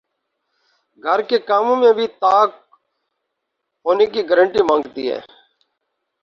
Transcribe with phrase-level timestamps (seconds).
[1.03, 2.49] گھر کے کاموں میں بھی طاق
[3.85, 5.21] ہونے کی گارنٹی مانگتی ہیں